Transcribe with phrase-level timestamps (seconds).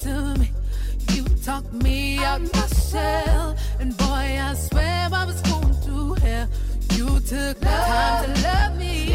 [0.00, 0.50] to me?
[1.12, 6.48] You talked me out my shell, and boy, I swear I was going to hell.
[6.92, 9.06] You took the time to love me,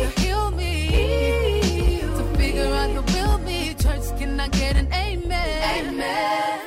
[0.00, 3.74] to heal me, to figure out the will me.
[3.74, 5.86] Church, can I get an amen?
[5.88, 6.63] Amen.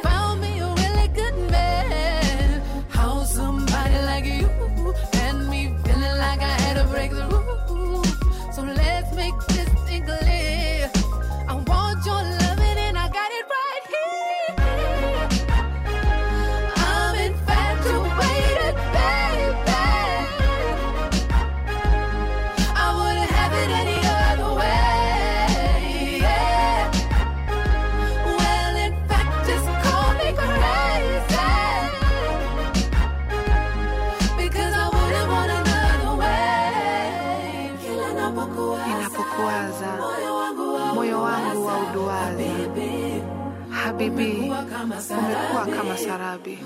[46.47, 46.59] wapi?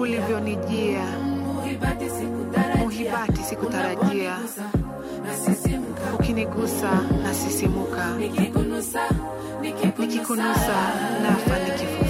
[0.00, 1.04] Ulivyonijia,
[2.78, 4.38] muhibati sikutarajia,
[6.14, 6.90] ukinigusa
[7.22, 8.06] nasisimuka,
[9.60, 10.76] nikikunusa
[11.22, 12.03] nafa nikifu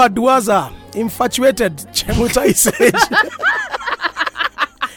[0.00, 2.98] moyo wangu duaza infatuated chemutai sage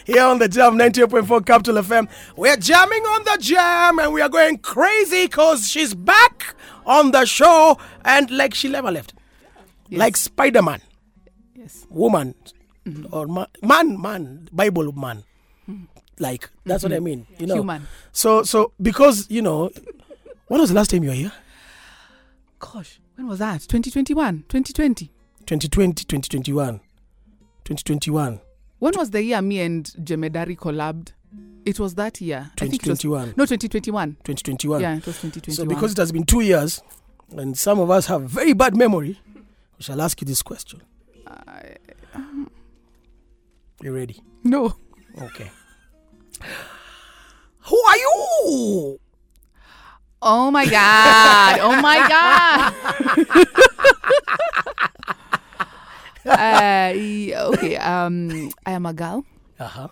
[0.05, 4.29] here on the jam 98.4 capital fm we're jamming on the jam and we are
[4.29, 6.55] going crazy because she's back
[6.85, 9.13] on the show and like she never left.
[9.91, 10.81] Like spider-man.
[11.55, 11.85] Yes.
[11.89, 12.33] woman.
[12.85, 13.13] Mm-hmm.
[13.15, 14.49] Or man, man man.
[14.51, 15.23] Bible man.
[15.65, 15.83] Hmm.
[16.19, 17.05] Like that's what i mm-hmm.
[17.05, 17.55] mean you know.
[17.55, 17.87] Human.
[18.11, 19.69] so so because you know
[20.47, 21.31] when was the last time you were here?
[22.59, 23.61] Gosh, when was that?
[23.61, 25.11] 2021, 2020.
[25.45, 26.79] 2020 2021
[27.65, 28.39] 2021
[28.79, 31.11] When was the year me and Jemedari collabed?
[31.65, 32.51] It was that year.
[32.61, 34.17] I think it was- 2021 No, 2021.
[34.23, 35.55] 2021 Yeah, it was 2021.
[35.55, 36.81] so because it has been two years
[37.37, 40.81] and some of us have very bad memory we shall ask you this question
[42.13, 42.49] um,
[43.81, 44.75] you ready no.
[45.21, 45.49] okay
[47.59, 48.99] who are you
[50.25, 51.59] Oh my god.
[51.59, 52.73] Oh my god.
[56.25, 56.93] uh,
[57.53, 57.75] okay.
[57.77, 59.25] Um, I am a girl,
[59.59, 59.89] uh-huh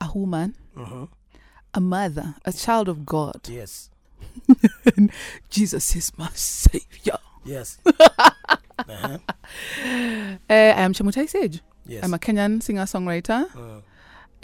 [0.00, 1.06] a woman, uh-huh
[1.74, 3.40] a mother, a child of God.
[3.48, 3.90] yes
[5.50, 7.18] Jesus is my savior.
[7.44, 9.18] yes uh-huh.
[9.18, 11.60] Uh, I am Chemutai Sage.
[11.86, 13.46] yes I'm a Kenyan singer songwriter.
[13.56, 13.80] Uh,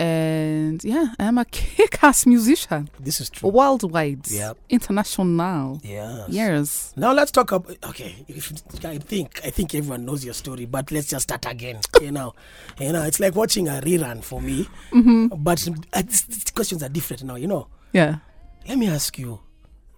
[0.02, 2.88] And yeah, I am a kick ass musician.
[2.98, 4.28] this is true Worldwide.
[4.28, 4.58] Yep.
[4.68, 5.80] International.
[5.84, 6.92] yes Yes.
[6.96, 8.24] Now let's talk about okay.
[8.26, 8.52] If,
[8.84, 11.78] I think I think everyone knows your story, but let's just start again.
[12.02, 12.34] You know,
[12.80, 14.66] you know, it's like watching a rerun for me.
[14.90, 15.28] Mm-hmm.
[15.40, 17.36] But uh, these- these questions are different now.
[17.36, 18.16] You know, Yeah.
[18.66, 19.38] let me ask you,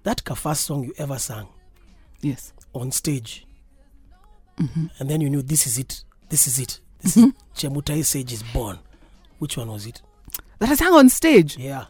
[0.03, 1.47] that first song you ever sang
[2.21, 2.53] Yes.
[2.75, 3.47] on stage,
[4.59, 4.87] mm-hmm.
[4.99, 6.05] and then you knew this is it.
[6.29, 6.81] This is it.
[7.01, 7.31] This mm-hmm.
[7.31, 8.79] is Chemutai Sage is born.
[9.39, 10.03] Which one was it?
[10.59, 11.57] That I sang on stage.
[11.57, 11.87] Yeah.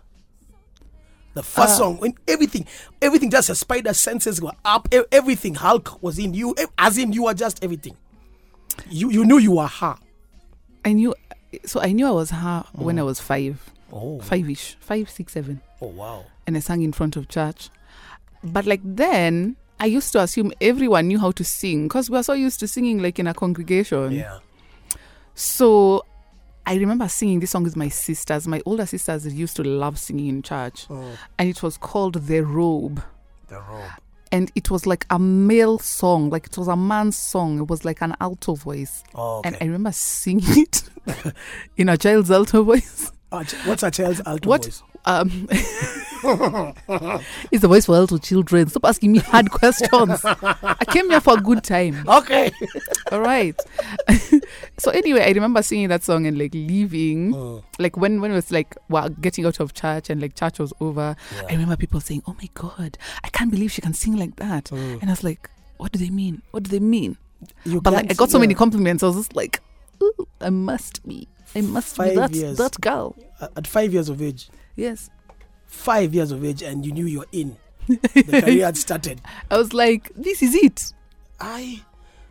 [1.34, 2.66] The first uh, song when everything,
[3.02, 4.88] everything just your spider senses were up.
[5.10, 7.96] Everything Hulk was in you, as in you were just everything.
[8.88, 9.96] You you knew you were her.
[10.84, 11.14] I knew
[11.64, 13.00] so I knew I was her when mm.
[13.00, 13.70] I was five.
[13.92, 14.76] Oh, Five ish.
[14.80, 15.60] Five, six, seven.
[15.80, 16.24] oh wow.
[16.46, 17.68] And I sang in front of church.
[18.42, 22.22] But like then I used to assume everyone knew how to sing because we are
[22.22, 24.12] so used to singing like in a congregation.
[24.12, 24.38] Yeah.
[25.34, 26.04] So
[26.66, 28.48] I remember singing this song with my sisters.
[28.48, 30.86] My older sisters used to love singing in church.
[30.88, 31.10] Oh.
[31.38, 33.02] And it was called The Robe.
[33.48, 33.90] The robe.
[34.32, 37.58] and it was like a male song, like it was a man's song.
[37.58, 39.48] It was like an alto voice, Oh, okay.
[39.48, 40.82] and I remember singing it
[41.76, 43.12] in a child's alto voice.
[43.46, 44.64] Ch- what's a child's alto What?
[44.64, 44.82] voice?
[45.06, 45.46] Um,
[46.22, 48.68] it's the voice for little children.
[48.68, 50.24] Stop asking me hard questions.
[50.24, 52.08] I came here for a good time.
[52.08, 52.50] Okay.
[53.12, 53.58] All right.
[54.78, 57.62] so anyway, I remember singing that song and like leaving, Mm.
[57.78, 60.72] like when when it was like wow, getting out of church and like church was
[60.80, 61.16] over.
[61.36, 61.42] Yeah.
[61.48, 64.64] I remember people saying, "Oh my god, I can't believe she can sing like that,"
[64.66, 65.00] Mm.
[65.00, 66.42] and I was like, "What do they mean?
[66.50, 67.16] What do they mean?"
[67.64, 69.02] You But like I got so many compliments.
[69.02, 69.60] I was just like,
[70.02, 72.56] Ooh, "I must be, I must Five be that years.
[72.58, 73.16] that girl."
[73.56, 75.10] At five years of age, Yes.
[75.66, 77.56] five years of age, and you knew you're in.
[77.86, 79.20] The career had started.
[79.50, 80.92] I was like, "This is it."
[81.40, 81.82] I.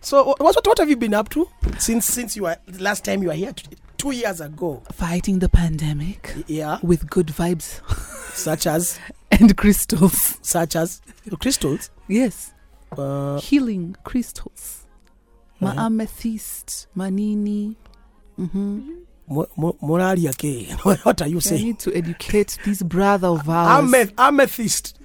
[0.02, 1.48] So what, what what have you been up to
[1.80, 3.66] since since you were last time you were here t-
[3.98, 4.82] two years ago?
[4.92, 7.80] Fighting the pandemic Yeah, with good vibes
[8.34, 9.00] such as
[9.32, 10.40] and crystals.
[10.42, 11.02] such as
[11.40, 11.90] crystals.
[12.08, 12.54] Yes.
[12.98, 14.86] Uh, healing crystals.
[15.60, 15.86] My Uh-huh.
[15.86, 17.78] amethyst, manini.
[18.40, 19.04] Mm-hmm.
[19.28, 20.72] Mo- mo- moralia ke.
[21.06, 21.56] what are you saying?
[21.56, 21.66] I saying?
[21.68, 23.84] need to educate this brother of ours.
[23.84, 25.00] Ameth- amethyst.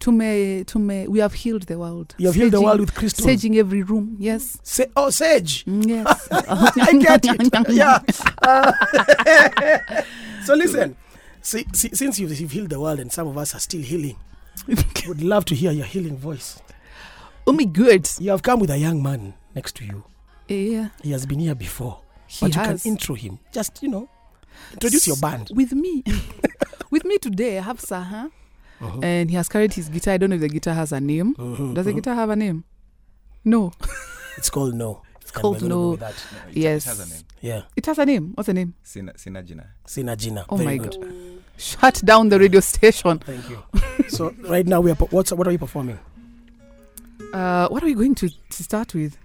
[0.00, 2.16] To me, to me, we have healed the world.
[2.18, 3.28] You have healed the world with crystals.
[3.28, 4.16] Saging every room.
[4.18, 4.58] Yes.
[4.64, 5.64] Sa- oh, sage.
[5.64, 6.28] Mm, Yes.
[6.32, 7.68] I get it.
[7.70, 8.00] Yeah.
[8.42, 8.72] Uh,
[10.44, 10.96] so listen,
[11.40, 14.16] see, see, since you've, you've healed the world and some of us are still healing,
[15.06, 16.60] would love to hear your healing voice.
[17.46, 18.08] oh my good.
[18.18, 20.02] You have come with a young man next to you.
[20.48, 20.88] Yeah.
[21.02, 22.00] He has been here before,
[22.32, 22.84] He but has.
[22.86, 23.38] you can intro him.
[23.52, 24.08] Just you know,
[24.72, 25.50] introduce your band.
[25.54, 26.02] With me.
[26.90, 28.30] With me today, I have Saha.
[28.80, 29.00] Uh-huh.
[29.02, 30.14] And he has carried his guitar.
[30.14, 31.34] I don't know if the guitar has a name.
[31.36, 31.96] Mhm, Does the mhm.
[31.96, 32.64] guitar have a name?
[33.44, 33.72] No.
[34.38, 35.02] It's called No.
[35.20, 35.68] It's called No.
[35.68, 36.14] No, it,
[36.52, 36.86] Yes.
[36.86, 37.22] It has a name.
[37.42, 38.32] Yeah, It has a name.
[38.34, 38.74] What's the name?
[38.82, 39.42] Sina, Sina
[40.16, 40.44] Gina.
[40.48, 41.00] Oh Very my good.
[41.00, 41.12] god.
[41.58, 43.18] Shut down the radio station.
[43.18, 43.58] Thank you.
[44.08, 44.94] so right now we are.
[44.96, 45.98] per- What's what are you performing?
[47.32, 49.16] Uh, what are we going to, to start with?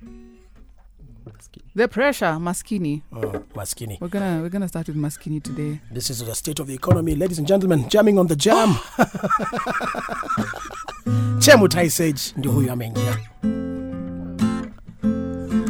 [1.76, 3.02] The pressure, Maskini.
[3.14, 3.98] Oh, Maskini.
[4.02, 5.80] We're gonna we're gonna start with Maskini today.
[5.92, 7.88] This is the state of the economy, ladies and gentlemen.
[7.90, 8.70] Jamming on the jam.
[11.40, 13.18] Chemutai Sage ndio huyu ameingia.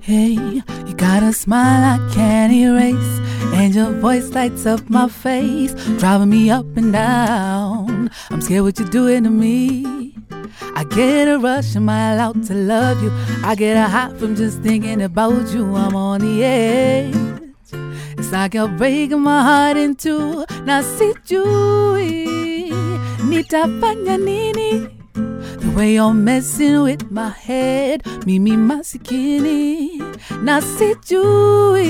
[0.00, 0.39] Hey, you
[1.10, 3.18] got a smile I can't erase,
[3.58, 8.10] and your voice lights up my face, driving me up and down.
[8.30, 10.14] I'm scared what you're doing to me.
[10.76, 13.10] I get a rush a mile out to love you.
[13.42, 15.74] I get a high from just thinking about you.
[15.74, 17.16] I'm on the edge.
[18.16, 20.44] It's like you're breaking my heart in two.
[20.64, 22.28] Now sijui
[23.28, 24.99] nitafanya nini?
[25.70, 30.02] The way you're messing with my head, me, me, mimi masikini.
[30.42, 31.88] Na sijui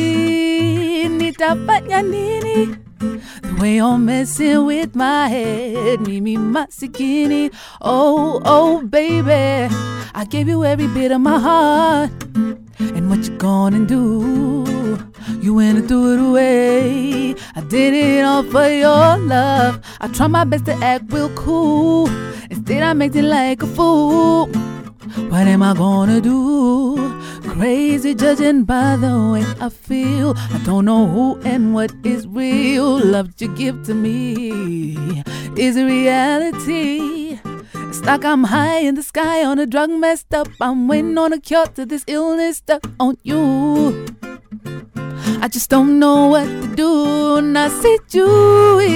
[1.08, 2.76] nitafanya nini?
[2.98, 7.50] The way you're messing with my head, mimi masikini.
[7.80, 9.74] Oh, oh, baby,
[10.14, 12.10] I gave you every bit of my heart.
[12.78, 14.98] And what you gonna do?
[15.40, 17.34] You and threw it away.
[17.56, 19.80] I did it all for your love.
[20.02, 22.10] I try my best to act real cool.
[22.50, 24.46] Instead, I make it like a fool.
[25.30, 26.96] What am I gonna do?
[27.42, 30.34] Crazy judging by the way I feel.
[30.36, 32.98] I don't know who and what is real.
[32.98, 35.22] Love you give to me
[35.56, 37.38] is reality.
[37.74, 40.48] It's like I'm high in the sky on a drug messed up.
[40.60, 44.06] I'm waiting on a cure to this illness stuck on you.
[45.42, 47.40] I just don't know what to do.
[47.40, 48.90] Na sijui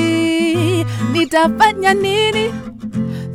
[1.13, 2.53] nitafanya nini.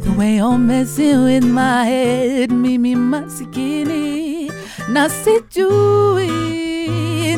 [0.04, 4.52] The way you're messing with my head, mimi masikini.
[4.90, 6.30] Na sijui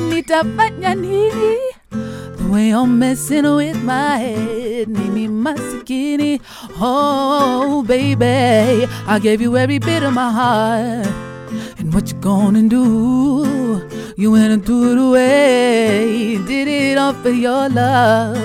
[0.09, 1.57] nitafanya nini.
[2.37, 6.41] The way you're messing with my head, mimi masikini.
[6.81, 11.07] Oh, baby, I gave you every bit of my heart.
[11.77, 13.87] And what you gonna do?
[14.17, 16.37] You went and threw it away.
[16.45, 18.37] Did it all for your love.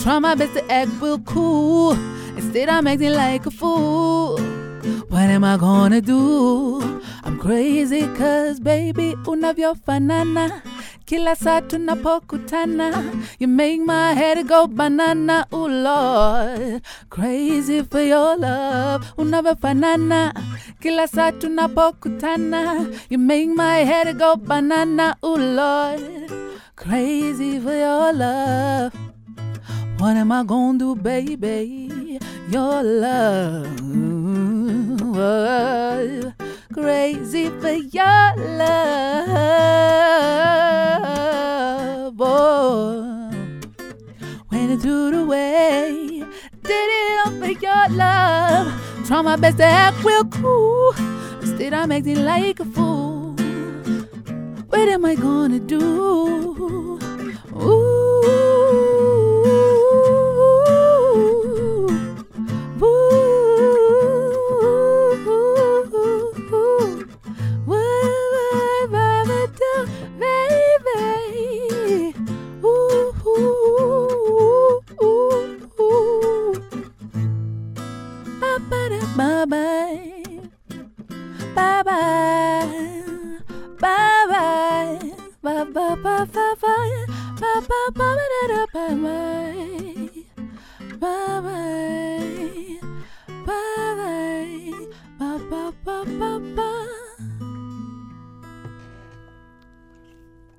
[0.00, 1.92] Try my best to act real cool.
[2.36, 4.61] Instead, I'm acting like a fool.
[5.08, 6.80] What am I gonna do?
[7.24, 10.62] I'm crazy cause baby unavyofanana
[11.06, 13.04] kila saa tunapokutana
[13.38, 16.82] you make my head go banana ooh lord.
[17.10, 20.34] Crazy for your love unavyofanana
[20.80, 26.02] kila saa tunapokutana you make my head go banana ooh lord.
[26.76, 28.92] Crazy for your love.
[29.98, 32.18] What am I gonna do, baby?
[32.50, 34.11] Your love.
[36.72, 38.72] Crazy for your love.
[42.18, 43.30] Oh,
[44.50, 46.24] went through the way,
[46.62, 48.72] did it all for your love.
[49.06, 50.94] Try my best to act real cool,
[51.40, 53.34] instead I'm acting like a fool.
[54.68, 56.98] What am I gonna do?
[57.54, 58.91] Ooh.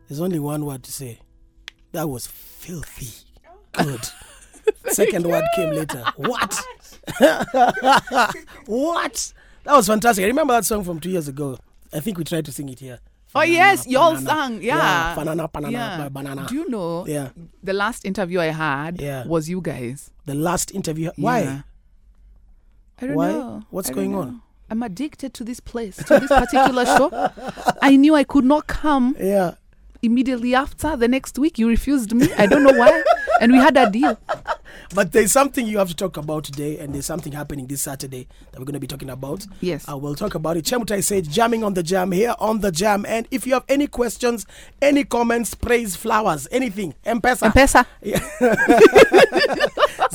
[0.08, 1.20] There's only one word to say.
[1.92, 3.26] That was filthy.
[3.72, 4.02] Good.
[4.90, 6.04] Second word came later.
[6.18, 6.62] What?
[8.66, 9.34] what?
[9.64, 10.24] That was fantastic.
[10.24, 11.58] I remember that song from two years ago.
[11.94, 13.00] I think we tried to sing it here.
[13.36, 15.16] Oh yes, y'all sang, yeah.
[15.16, 16.10] banana, banana, Yeah.
[16.10, 16.46] banana.
[16.48, 17.06] Do you know?
[17.08, 17.30] Yeah.
[17.64, 19.26] The last interview I had Yeah.
[19.26, 20.12] was you guys.
[20.26, 21.10] The last interview.
[21.18, 21.42] Why?
[21.42, 21.62] Yeah.
[23.02, 23.32] I don't Why?
[23.32, 23.64] know.
[23.72, 24.42] What's I going on?
[24.70, 27.10] I'm addicted to this place, to this particular show.
[27.82, 29.56] I knew I could not come Yeah.
[30.02, 30.96] immediately after.
[30.96, 32.30] The next week, you refused me.
[32.38, 33.04] I don't know why.
[33.44, 34.18] And we had a deal.
[34.96, 38.28] But there's something you have to talk about today, and there's something happening this Saturday
[38.52, 39.46] that we're going to be talking about.
[39.60, 39.90] Yes.
[39.90, 40.66] Uh, we'll talk about it.
[40.66, 43.04] Chemutai Sage, jamming on the jam here on the jam.
[43.08, 44.46] And if you have any questions,
[44.82, 46.94] any comments, praise, flowers, anything,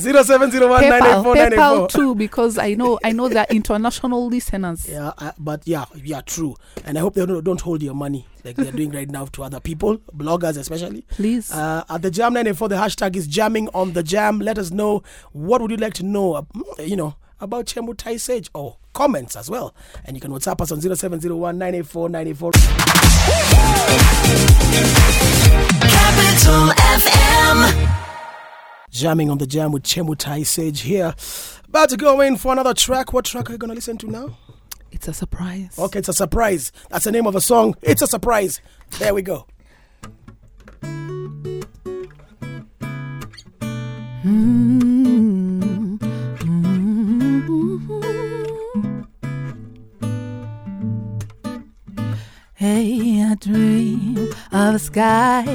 [0.05, 0.29] M-Pesa.
[0.41, 0.51] M-Pesa.
[0.51, 4.87] 0701 PayPal, PayPal too, because I know I know they're international listeners.
[4.89, 6.55] Yeah, uh, but yeah, yeah, true.
[6.85, 9.43] And I hope they don't, don't hold your money like they're doing right now to
[9.43, 11.01] other people, bloggers especially.
[11.09, 11.51] Please.
[11.51, 14.39] Uh, at the Jam 984, the hashtag is jamming on the jam.
[14.39, 16.43] Let us know what would you like to know, uh,
[16.79, 19.73] you know, about Chemutai Sage or comments as well.
[20.05, 22.51] And you can WhatsApp us on 0701 984 94.
[25.81, 28.08] Capital FM.
[28.99, 31.15] Jamming on the jam with Chemutai Sage here.
[31.69, 33.13] About to go in for another track.
[33.13, 34.37] What track are you going to listen to now?
[34.91, 35.79] It's a surprise.
[35.79, 36.73] Okay, it's a surprise.
[36.89, 37.75] That's the name of a song.
[37.81, 38.59] It's a surprise.
[38.97, 39.45] There we go.
[44.25, 44.98] Mm.
[52.59, 54.17] Hey, I dream
[54.51, 55.45] of a sky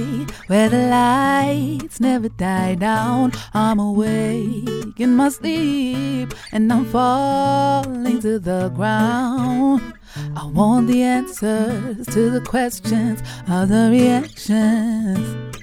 [0.46, 3.32] where the lights never die down.
[3.52, 9.82] I'm awake in my sleep and I'm falling to the ground.
[10.34, 15.58] I want the answers to the questions of the reactions.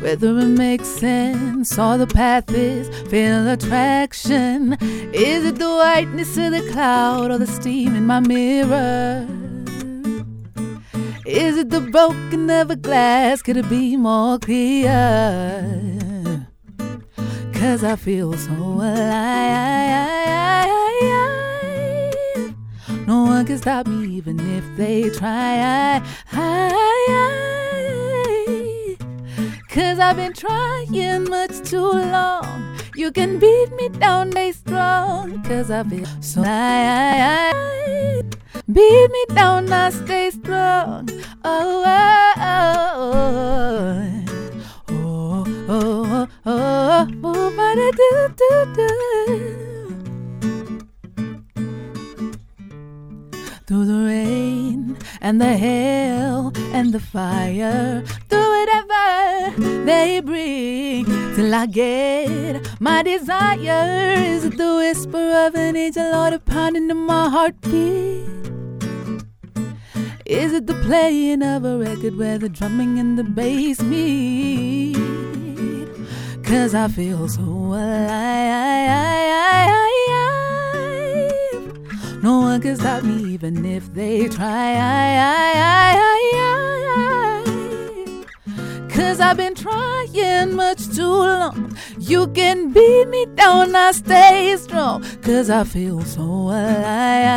[0.00, 4.78] Whether it makes sense or the path is feel attraction.
[5.12, 9.45] Is it the whiteness of the cloud or the steam in my mirror?
[11.26, 13.42] Is it the broken of a glass?
[13.42, 14.88] Could it be more clear?
[17.52, 18.86] Cause I feel so alive.
[23.08, 26.00] No one can stop me even if they try.
[29.68, 32.78] Cause I've been trying much too long.
[32.94, 35.42] You can beat me down, they strong.
[35.42, 38.22] Cause I feel so high.
[38.72, 41.08] Beat me down, I stay strong.
[41.44, 44.24] Oh, oh, oh,
[44.88, 49.75] oh, oh, oh, oh, ba-da-do-do-do.
[53.66, 61.04] Through the rain and the hail and the fire, through whatever they bring,
[61.34, 64.14] till I get my desire.
[64.18, 68.28] Is it the whisper of an angel or the pounding of my heartbeat?
[70.24, 74.96] Is it the playing of a record where the drumming and the bass meet?
[76.44, 78.66] Cause I feel so alive.
[82.26, 84.74] No one can stop me even if they try.
[88.88, 91.78] Cause I've been trying much too long.
[92.00, 95.04] You can beat me down, I stay strong.
[95.22, 97.36] Cause I feel so alive.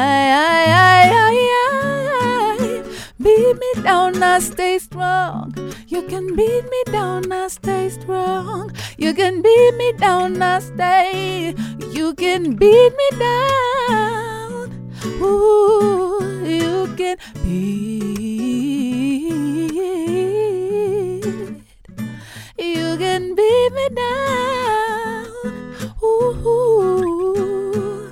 [3.22, 5.54] Beat me down, I stay strong.
[5.88, 8.72] You can beat me down, I stay strong.
[8.98, 11.54] You can beat me down, I stay.
[11.92, 14.29] You can beat me down.
[15.06, 18.00] Ooh, you can beat.
[22.58, 25.26] You can beat me down.
[26.04, 28.10] Ooh,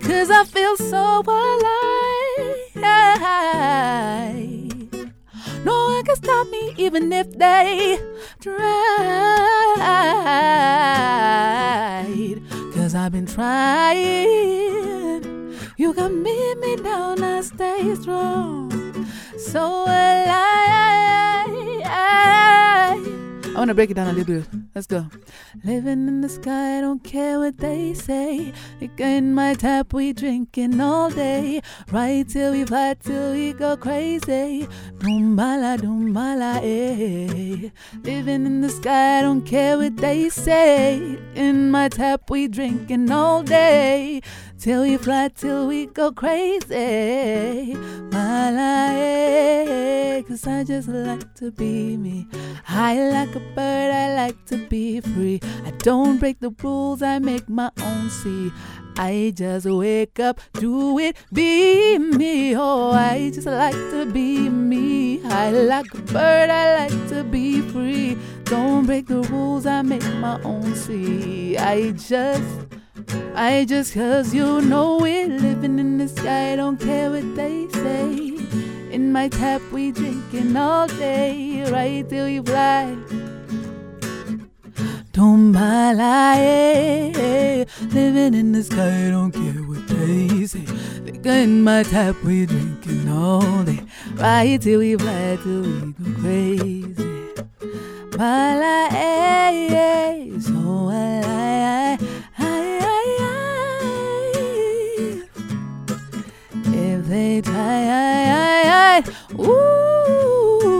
[0.00, 1.62] cause I feel so alive.
[5.64, 7.98] No one can stop me even if they
[8.40, 8.56] tried.
[12.72, 15.05] Cause I've been trying.
[15.78, 18.70] You can beat me down, I stay strong.
[19.36, 20.32] So alive.
[21.84, 23.25] I
[23.58, 24.48] want to break it down a little bit.
[24.74, 25.06] Let's go.
[25.64, 28.52] Living in the sky, I don't care what they say.
[28.98, 31.62] In my tap, we drinking all day.
[31.90, 34.68] Right till we fly, till we go crazy.
[34.98, 37.70] Dumbala, dumbala, eh.
[38.02, 41.18] Living in the sky, I don't care what they say.
[41.34, 44.20] In my tap, we drinking all day.
[44.58, 47.74] Till we fly, till we go crazy.
[48.12, 50.22] Mala, eh.
[50.22, 52.26] Cause I just like to be me.
[52.64, 55.40] High like a bird, I like to be free.
[55.64, 58.52] I don't break the rules, I make my own see.
[58.98, 62.56] I just wake up, do it, be me.
[62.56, 65.22] Oh, I just like to be me.
[65.24, 68.16] I like a bird, I like to be free.
[68.44, 71.58] Don't break the rules, I make my own see.
[71.58, 72.66] I just,
[73.34, 77.68] I just, cause you know we're Living in the sky, I don't care what they
[77.68, 78.36] say.
[78.90, 82.96] In my tap, we drinking all day, right till you fly.
[85.16, 90.66] Tumbala, eh, living in the sky, don't care what they say.
[91.06, 93.80] Liquor in my tap, we drinking all day,
[94.16, 97.32] right till we fly, till we go crazy.
[98.18, 98.92] Eh,
[99.72, 101.96] eh, so I,
[102.36, 102.42] I,
[103.18, 103.32] I,
[106.74, 109.02] if they try,
[109.40, 110.76] ooh,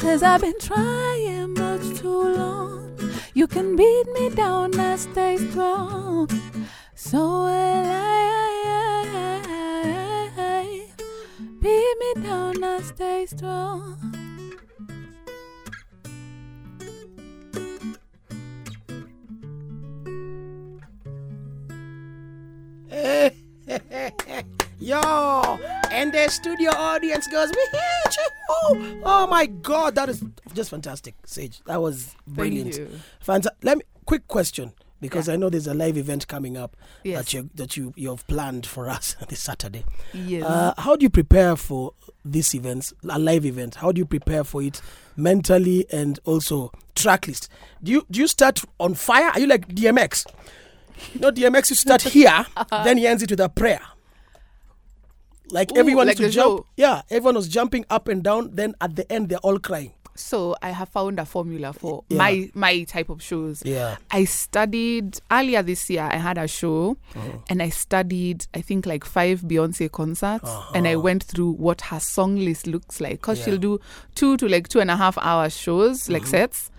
[0.00, 2.77] cause I've been trying much too long.
[3.38, 6.28] You can beat me down, I stay strong.
[6.96, 8.02] So will I,
[11.62, 13.96] beat me down, I stay strong.
[24.80, 25.58] Yo,
[25.92, 27.52] and the studio audience goes.
[28.50, 30.24] Oh, oh my God, that is
[30.58, 31.60] just fantastic, Sage.
[31.66, 32.74] That was brilliant.
[32.74, 33.00] Thank you.
[33.26, 35.34] Fanta- Let me quick question because Yeah.
[35.34, 37.18] I know there's a live event coming up Yes.
[37.18, 39.84] that you that you you have planned for us this Saturday.
[40.12, 40.42] Yes.
[40.44, 41.92] Uh, how do you prepare for
[42.24, 43.76] this event, a live event?
[43.76, 44.82] How do you prepare for it
[45.16, 47.48] mentally and also track list?
[47.82, 49.30] Do you do you start on fire?
[49.32, 50.26] Are you like DMX?
[51.14, 52.44] Know, DMX you start here,
[52.84, 53.80] then he ends it with a prayer.
[55.50, 56.58] Like Ooh, everyone like to jump.
[56.58, 56.66] show.
[56.76, 58.50] Yeah, everyone was jumping up and down.
[58.54, 59.92] Then at the end, they're all crying.
[60.18, 62.18] So I have found a formula for Yeah.
[62.18, 63.62] my my type of shows.
[63.64, 63.96] Yeah.
[64.10, 66.02] I studied earlier this year.
[66.10, 67.38] I had a show, Uh-huh.
[67.48, 72.00] and I studied I think like five Beyonce concerts, and I went through what her
[72.00, 73.22] song list looks like.
[73.22, 73.44] Cause Yeah.
[73.44, 73.80] she'll do
[74.14, 76.30] two to like two and a half hour shows, like Mm-hmm.
[76.30, 76.70] sets,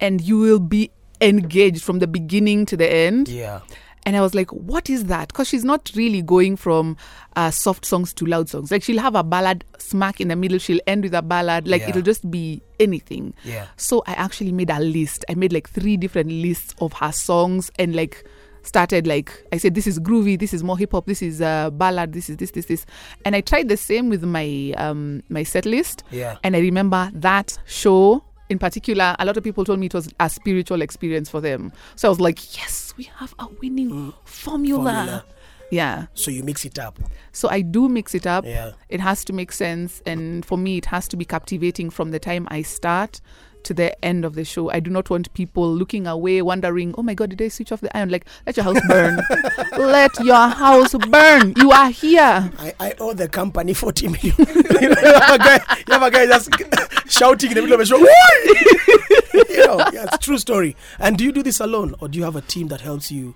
[0.00, 3.28] and you will be engaged from the beginning to the end.
[3.28, 3.60] Yeah.
[4.06, 5.28] And I was like, what is that?
[5.28, 6.96] Because she's not really going from
[7.36, 8.70] uh, soft songs to loud songs.
[8.70, 11.68] Like she'll have a ballad smack in the middle, she'll end with a ballad.
[11.68, 11.90] Like Yeah.
[11.90, 13.34] it'll just be anything.
[13.44, 13.66] Yeah.
[13.76, 15.24] So I actually made a list.
[15.28, 18.24] I made like three different lists of her songs and like
[18.62, 21.70] started like I said this is groovy, this is more hip hop, this is uh,
[21.70, 22.86] ballad, this is this this this.
[23.24, 26.04] And I tried the same with my um my set list.
[26.10, 26.36] Yeah.
[26.42, 30.12] And I remember that show in particular, a lot of people told me it was
[30.18, 31.72] a spiritual experience for them.
[31.96, 34.14] So I was like, yes, we have a winning mm.
[34.24, 34.82] formula.
[34.82, 35.24] Formula.
[35.70, 36.06] Yeah.
[36.14, 36.98] So you mix it up.
[37.32, 38.44] So I do mix it up.
[38.44, 38.72] Yeah.
[38.88, 40.02] It has to make sense.
[40.04, 43.20] And for me, it has to be captivating from the time I start
[43.64, 44.70] to the end of the show.
[44.70, 47.80] I do not want people looking away, wondering, oh my God, did I switch off
[47.80, 48.10] the iron?
[48.10, 49.20] Like, let your house burn.
[49.78, 51.54] let your house burn.
[51.56, 52.50] You are here.
[52.58, 54.34] I, I owe the company 40 million.
[54.38, 56.50] you, know, you have a guy, you have a guy just
[57.10, 57.98] shouting in the middle of a show.
[57.98, 60.76] You know, yeah, it's a true story.
[60.98, 63.34] And do you do this alone or do you have a team that helps you?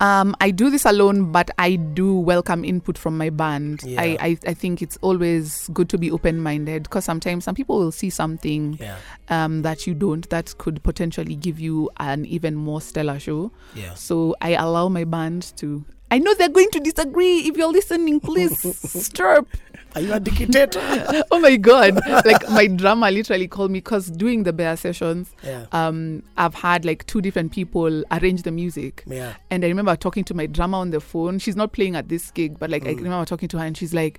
[0.00, 3.82] Um, I do this alone, but I do welcome input from my band.
[3.84, 4.00] Yeah.
[4.00, 7.78] I, I, I think it's always good to be open minded because sometimes some people
[7.78, 8.96] will see something Yeah.
[9.28, 13.52] um, that you don't that could potentially give you an even more stellar show.
[13.74, 13.92] Yeah.
[13.94, 15.84] So I allow my band to.
[16.12, 17.40] I know they're going to disagree.
[17.46, 19.46] If you're listening, please stirp.
[19.94, 20.80] Are you a dictator?
[21.30, 22.00] oh my god!
[22.24, 25.66] Like my drummer literally called me because doing the Bare Sessions, Yeah.
[25.72, 29.02] um, I've had like two different people arrange the music.
[29.06, 29.34] Yeah.
[29.50, 31.38] And I remember talking to my drummer on the phone.
[31.38, 33.92] She's not playing at this gig, but like I remember talking to her and she's
[33.92, 34.18] like,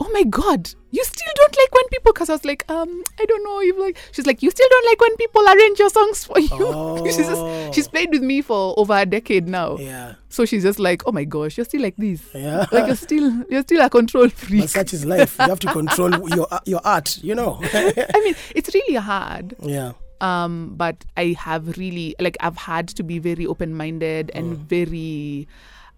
[0.00, 3.24] oh my god you still don't like when people because i was like um i
[3.24, 6.24] don't know if like she's like you still don't like when people arrange your songs
[6.24, 10.14] for you she's just she's played with me for over a decade now Yeah.
[10.28, 12.66] so she's just like oh my gosh you're still like this Yeah.
[12.72, 15.36] like you're still you're still a control freak But such is life.
[15.40, 17.60] You have to control your your art, you know.
[17.72, 19.92] i mean it's really hard yeah.
[20.20, 24.60] um but i have really like i've had to be very open-minded and Mm.
[24.68, 25.48] very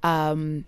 [0.03, 0.65] um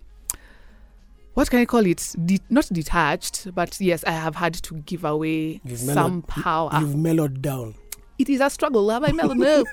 [1.33, 2.13] what can i call it?
[2.25, 6.69] De- not detached but yes i have had to give away You've some mellowed- power
[6.79, 7.75] You've mellowed down.
[8.19, 8.89] it is a struggle.
[8.89, 9.37] Have i mellowed?
[9.37, 9.63] No.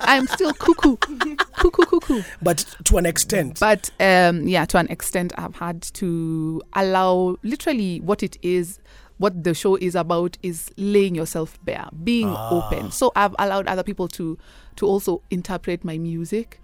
[0.00, 0.96] I'm still cuckoo.
[0.96, 2.22] Cuckoo cuckoo.
[2.40, 3.60] But to an extent.
[3.60, 8.78] but um yeah to an extent i've had to allow literally what it is
[9.18, 12.90] what the show is about is laying yourself bare being open.
[12.90, 14.38] So i've allowed other people to
[14.76, 16.58] to also interpret my music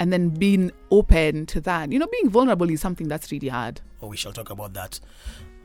[0.00, 3.80] and then being open to that you know being vulnerable is something that's really hard
[4.02, 5.00] oh, we shall talk about that.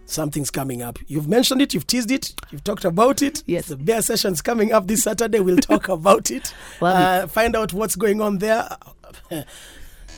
[0.05, 0.99] Something's coming up.
[1.07, 3.43] You've mentioned it, you've teased it, you've talked about it.
[3.45, 3.65] Yes.
[3.65, 5.41] The Bare Session's coming up this Saturday.
[5.41, 6.53] We'll talk about it.
[6.81, 8.69] Uh, Find out what's going on there.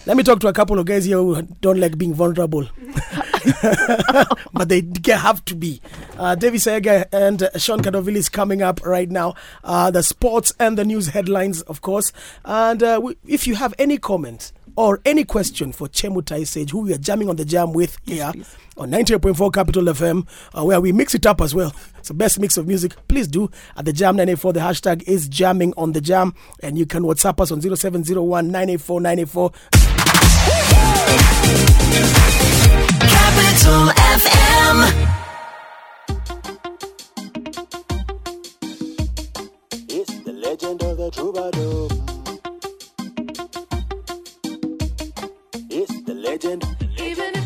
[0.09, 2.63] Let me talk to a couple of guys here who don't like being vulnerable,
[4.53, 5.79] but they have to be.
[6.17, 9.35] Uh, David Sayega and uh, Sean Kadovili is coming up right now.
[9.63, 12.11] Uh, the sports and the news headlines, of course.
[12.43, 16.79] And uh, we, if you have any comments, or any question for Chemutai Sage, who
[16.79, 18.55] we are jamming on the jam with here please.
[18.77, 20.25] on 98.4 Capital FM,
[20.57, 21.75] uh, where we mix it up as well.
[21.97, 22.95] It's the best mix of music.
[23.09, 24.53] Please do at the Jam 984.
[24.53, 29.01] The hashtag is jamming on the jam, and you can WhatsApp us on 0701 984
[29.01, 29.98] 984.
[40.49, 41.87] Legend of the troubadour.
[45.69, 46.65] It's the legend.
[46.97, 47.38] Even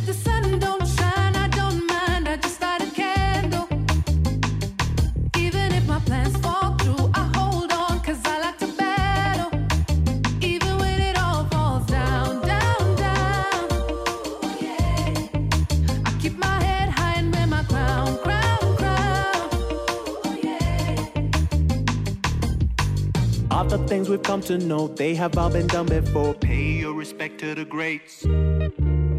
[24.24, 26.34] come to know, they have all been done before.
[26.34, 28.26] Pay your respect to the greats.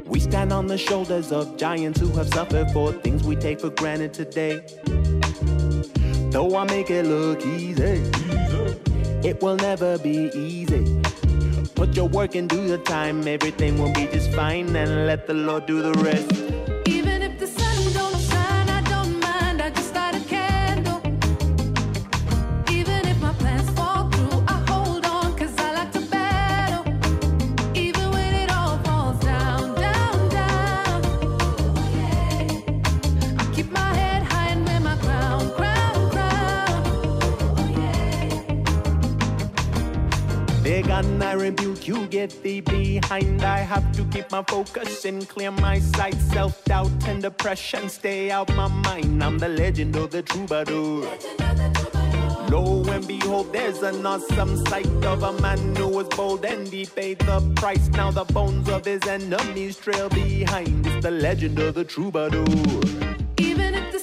[0.06, 3.70] We stand on the shoulders of giants who have suffered for things we take for
[3.70, 4.64] granted today.
[6.30, 8.10] Though I make it look easy,
[9.22, 11.00] it will never be easy.
[11.74, 15.34] Put your work and do your time, everything will be just fine, and let the
[15.34, 16.43] Lord do the rest.
[41.94, 43.42] You, get thee behind.
[43.42, 46.14] I have to keep my focus and clear my sight.
[46.32, 49.22] Self doubt and depression stay out my mind.
[49.22, 51.06] I'm the legend of the troubadour.
[52.50, 56.86] Lo and behold, there's an awesome sight of a man who was bold and he
[56.86, 57.88] paid the price.
[57.88, 60.86] Now the bones of his enemies trail behind.
[60.86, 62.44] It's the legend of the troubadour.
[63.38, 63.98] Even if the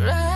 [0.00, 0.27] rise.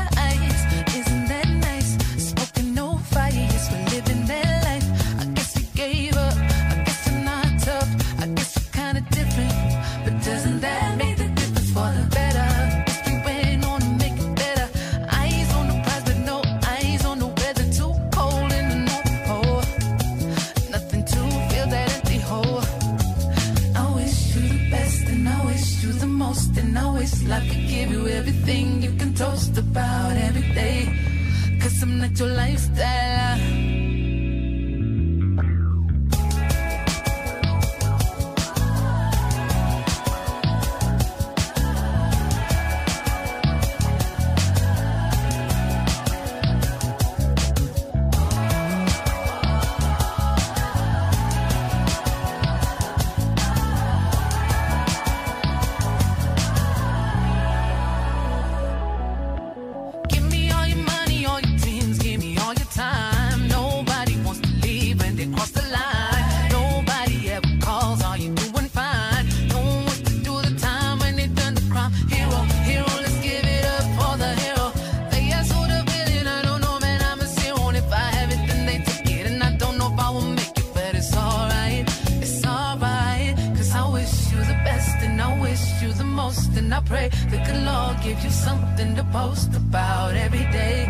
[86.54, 86.60] The.
[86.60, 90.86] And I pray the good Lord give you something to post about every day.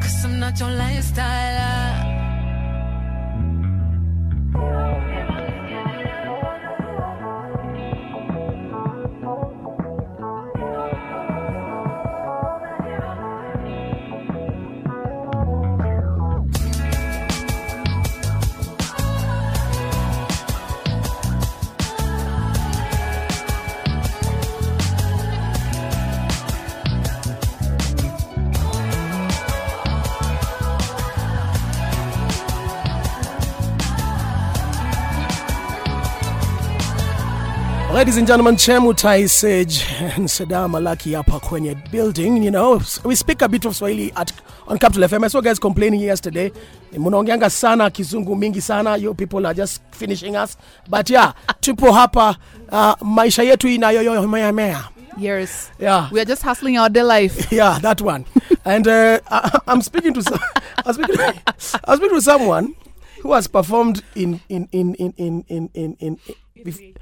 [0.00, 2.03] Cause I'm not your lifestyle.
[38.04, 42.42] Ladies and gentlemen, Chemutai Sage and Sadam Malaki hapa kwenye building.
[42.42, 44.30] You know, we speak a bit of Swahili at
[44.68, 45.24] on Capital FM.
[45.24, 46.52] I saw guys complaining yesterday.
[46.92, 48.98] Mnaongeanga sana kizungu mingi sana.
[48.98, 50.58] You people are just finishing us.
[50.86, 52.36] But yeah, tupo hapa
[52.68, 54.84] uh, maisha yetu inayoyomeamea.
[55.16, 55.70] Yes.
[55.78, 56.10] Yeah.
[56.12, 57.50] We are just hustling our day life.
[57.50, 58.26] Yeah, that one.
[58.66, 60.40] and uh, I, I'm speaking to some,
[60.84, 61.40] I'm speaking to,
[61.84, 62.74] I'm speaking to someone
[63.22, 66.18] who has performed in in in in in in in, in,
[66.54, 66.94] in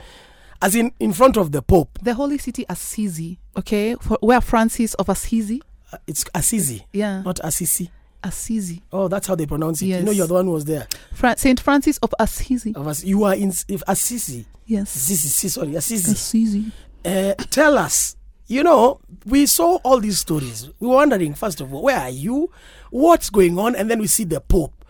[0.63, 1.99] as in in front of the Pope.
[2.03, 5.61] The holy city Assisi, okay, for, where Francis of Assisi,
[5.93, 7.91] Uh, It's Assisi, yeah, not Assisi.
[8.25, 9.87] Assisi, Oh, that's how they pronounce it.
[9.87, 9.99] Yes.
[10.01, 10.87] You know, you're the one who was there.
[11.13, 12.73] Fra- Saint Francis of Assisi.
[12.77, 14.47] Of us, you are in if Assisi.
[14.65, 16.13] Yes, Assisi, sorry, Assisi.
[16.13, 16.73] Assisi.
[17.05, 18.17] Uh, tell us.
[18.47, 20.69] You know, we saw all these stories.
[20.79, 22.51] We were wondering, first of all, where are you?
[22.91, 23.75] What's going on?
[23.75, 24.85] And then we see the Pope.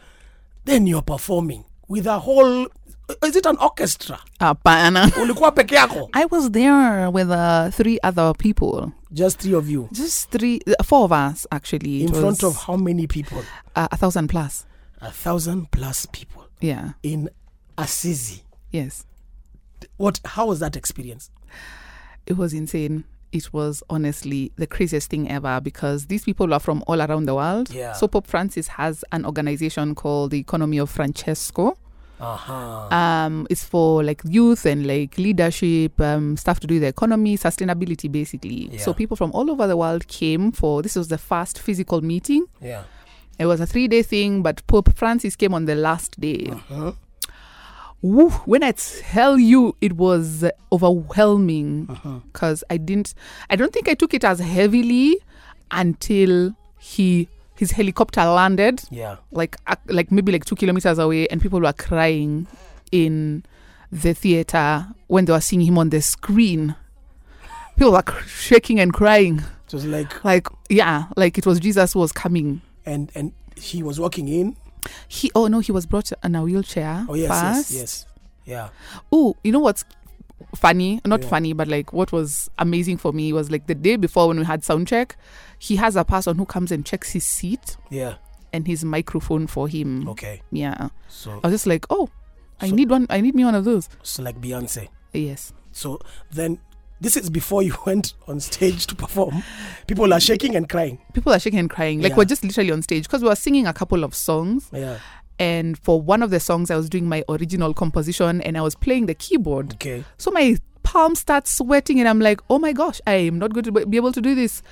[0.65, 2.67] Then you're performing with a whole.
[3.25, 4.19] Is it an orchestra?
[4.41, 5.07] Apana.
[5.23, 6.09] Ulikuwa peke yako?
[6.15, 8.93] I was there with uh, three other people.
[9.13, 9.89] Just three of you.
[9.93, 12.05] Just three, uh, four of us actually.
[12.05, 13.43] It In front of how many people?
[13.77, 14.65] uh, a thousand plus.
[15.01, 16.93] A thousand plus people Yeah.
[17.03, 17.29] in
[17.77, 18.43] Assisi.
[18.71, 19.05] Yes.
[19.97, 20.21] What?
[20.25, 21.31] How was that experience?
[22.27, 23.05] It was insane.
[23.33, 27.35] It was honestly the craziest thing ever because these people are from all around the
[27.35, 27.71] world.
[27.71, 27.93] Yeah.
[27.95, 31.77] So Pope Francis has an organization called the Economy of Francesco.
[32.23, 32.89] Uh huh.
[32.95, 37.37] Um, it's for like youth and like leadership, um, stuff to do with the economy,
[37.37, 38.69] sustainability, basically.
[38.73, 38.79] Yeah.
[38.81, 42.47] So people from all over the world came for this was the first physical meeting.
[42.61, 42.85] Yeah.
[43.39, 46.47] It was a three day thing, but Pope Francis came on the last day.
[46.53, 46.93] Uh-huh.
[48.03, 52.21] Woo, when I tell you it was overwhelming Uh-huh.
[52.33, 53.15] because I didn't,
[53.51, 55.17] I don't think I took it as heavily
[55.71, 57.29] until he
[57.63, 59.17] his helicopter landed Yeah.
[59.31, 62.49] like uh, like maybe like two kilometers away, and people were crying
[62.91, 63.45] in
[63.93, 66.75] the theater when they were seeing him on the screen.
[67.77, 71.93] People were cr- shaking and crying, It was like, like yeah, like it was Jesus
[71.93, 72.61] who was coming.
[72.85, 74.57] and and he was walking in.
[75.09, 77.07] He oh no, he was brought in a wheelchair.
[77.09, 77.71] Oh yes, first.
[77.71, 78.07] yes, yes.
[78.45, 78.69] Yeah.
[79.13, 79.85] Oh, you know what's
[80.55, 81.01] funny?
[81.05, 81.29] Not Yeah.
[81.29, 84.45] funny, but like what was amazing for me was like the day before when we
[84.45, 85.17] had sound check,
[85.59, 88.15] he has a person who comes and checks his seat Yeah.
[88.53, 90.09] and his microphone for him.
[90.09, 90.43] Okay.
[90.51, 90.89] Yeah.
[91.09, 92.09] So I was just like, oh,
[92.61, 93.07] I So- need one.
[93.11, 93.89] I need me one of those.
[94.03, 94.89] so like Beyonce.
[95.13, 95.53] Yes.
[95.73, 95.99] So
[96.31, 96.59] then
[97.01, 99.43] this is before you went on stage to perform.
[99.89, 100.99] People are shaking and crying.
[101.13, 102.01] People are shaking and crying.
[102.01, 102.17] Like Yeah.
[102.19, 104.69] we're just literally on stage because we were singing a couple of songs.
[104.73, 104.99] Yeah.
[105.39, 108.75] And for one of the songs, I was doing my original composition and I was
[108.75, 109.75] playing the keyboard.
[109.75, 110.05] Okay.
[110.19, 113.65] So my palms start sweating, and I'm like, oh my gosh, I am not going
[113.65, 114.63] to be able to do this.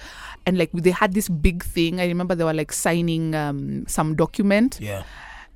[0.47, 2.01] And like they had this big thing.
[2.01, 4.79] I remember they were like signing um, some document.
[4.81, 5.03] Yeah.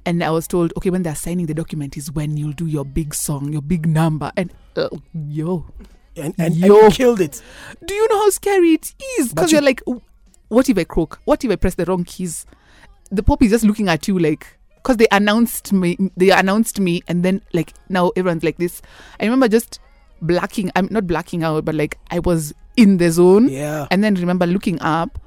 [0.06, 2.84] And I was told, okay, when they're signing the document is when you'll do your
[2.84, 4.30] big song, your big number.
[4.36, 4.88] And uh,
[5.28, 5.64] yo,
[6.16, 6.82] And, and, and Yo.
[6.82, 7.40] you killed it.
[7.86, 9.30] do you know how scary it is?
[9.32, 10.02] Because you- you're like, "Oh,
[10.48, 11.20] what if I croak?
[11.24, 12.44] What if I press the wrong keys?
[13.10, 14.46] The Pope is just looking at you like,
[14.84, 18.82] because they announced me, they announced me, and then like now everyone's like this.
[19.18, 19.80] I remember just
[20.20, 20.70] blacking.
[20.76, 23.86] I'm not blacking out, but like I was in the zone, Yeah.
[23.90, 25.18] and then remember looking up.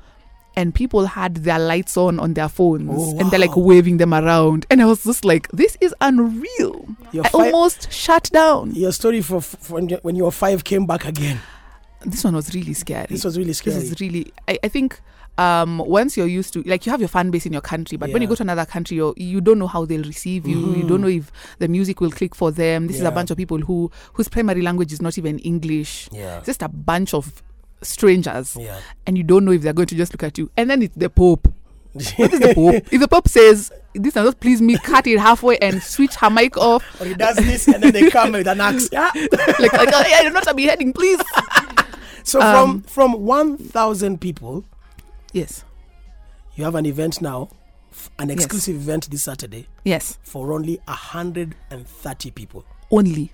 [0.55, 4.11] And people had their lights on on their phones, Oh, and they're like waving them
[4.11, 8.71] around, and I was just like, "This is unreal." Your, I almost shut down.
[8.73, 11.39] your story for, for when, you, when you were five came back again.
[12.03, 13.05] This one was really scary.
[13.07, 13.75] This was really scary.
[13.77, 14.33] This is really.
[14.47, 14.99] I, I think
[15.37, 18.11] um, once you're used to, like, you have your fan base in your country, but
[18.11, 20.75] when you go to another country, you you don't know how they'll receive you.
[20.75, 22.87] You don't know if the music will click for them.
[22.87, 26.09] This is a bunch of people who whose primary language is not even English.
[26.11, 26.41] yeah.
[26.45, 27.43] Just a bunch of
[27.83, 28.79] strangers, Yeah.
[29.05, 30.49] and you don't know if they're going to just look at you.
[30.57, 31.47] And then it's the Pope.
[32.17, 32.75] What is the Pope?
[32.91, 36.29] if the Pope says this does not please me, cut it halfway and switch her
[36.29, 36.83] mic off.
[37.01, 38.89] Or he does this and then they come with an axe.
[38.91, 39.11] Yeah.
[39.59, 41.19] like, like oh, yeah, you're not a beheading, please.
[42.23, 44.65] So Um, from from 1,000 people,
[45.33, 45.63] Yes.
[46.55, 47.49] you have an event now,
[48.19, 48.37] an Yes.
[48.39, 50.17] exclusive event this Saturday Yes.
[50.23, 52.65] for only 130 people.
[52.91, 53.31] Only.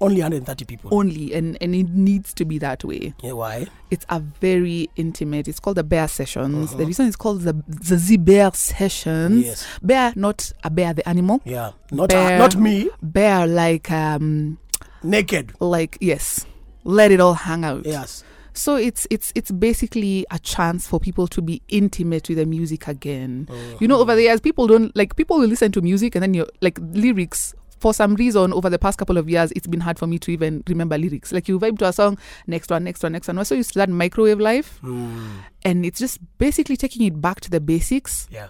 [0.00, 0.90] Only 130 people.
[0.92, 3.68] only and and it needs to be that way Yeah, why?
[3.92, 6.78] it's a very intimate it's called the Bare Sessions Uh-huh.
[6.78, 9.64] the reason it's called the the z Bare Sessions Yes.
[9.82, 11.70] bare not a bear the animal Yeah.
[11.92, 12.38] Not Bear.
[12.38, 12.90] not me.
[13.02, 14.58] bare like um
[15.02, 15.52] Naked.
[15.60, 16.44] like yes
[16.82, 18.24] let it all hang out Yes.
[18.54, 22.86] So it's it's it's basically a chance for people to be intimate with the music
[22.86, 23.48] again.
[23.50, 23.76] Oh.
[23.80, 26.34] You know over the years people don't like people will listen to music and then
[26.34, 29.98] you like lyrics for some reason over the past couple of years it's been hard
[29.98, 31.32] for me to even remember lyrics.
[31.32, 33.44] Like you vibe to a song next one next one next one.
[33.44, 35.38] So used to that microwave life hmm.
[35.64, 38.28] and it's just basically taking it back to the basics.
[38.30, 38.48] Yeah.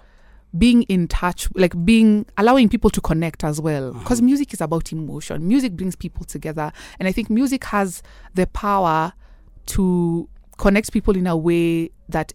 [0.56, 3.90] being in touch like being allowing people to connect as well.
[3.90, 4.00] Mm-hmm.
[4.00, 5.48] Because music is about emotion.
[5.48, 6.70] Music brings people together.
[7.00, 8.02] And i think music has
[8.34, 9.14] the power
[9.66, 12.32] to connect people in a way that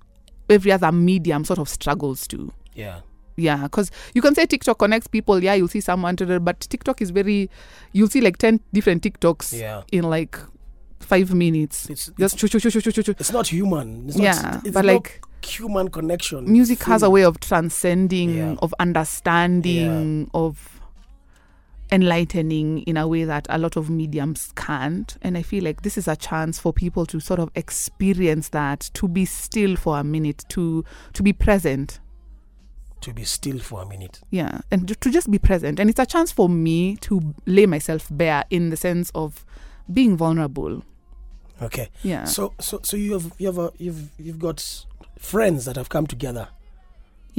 [0.49, 3.01] every other medium sort of struggles to Yeah.
[3.37, 7.11] yeah because you can say tiktok connects people yeah you'll see someone but tiktok is
[7.11, 7.49] very
[7.93, 9.83] you'll see like 10 different tiktoks Yeah.
[9.91, 10.37] in like
[10.99, 14.09] five minutes It's just choo, choo, choo, choo, it's not human.
[14.09, 16.51] It's Yeah, not, it's but like- human connection.
[16.51, 18.55] music has a way of transcending Yeah.
[18.61, 20.78] of understanding of
[21.91, 25.17] enlightening in a way that a lot of mediums can't.
[25.21, 28.89] And i feel like this is a chance for people to sort of experience that
[28.93, 31.99] to be still for a minute to to be present.
[33.01, 34.19] To be still for a minute.
[34.29, 35.79] yeah and to just be present.
[35.79, 39.45] And it's a chance for me to lay myself bare in the sense of
[39.91, 40.83] being vulnerable.
[41.61, 41.89] Okay.
[42.03, 42.25] yeah.
[42.25, 44.85] So so so you have you have a, you've you've got
[45.17, 46.49] friends that have come together